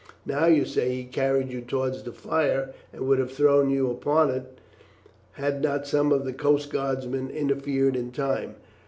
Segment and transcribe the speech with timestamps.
[0.25, 4.31] Now you say he carried you towards the fire, and would have thrown you upon
[4.31, 4.57] it
[5.33, 8.55] had not some of the coast guardsmen interfered in time.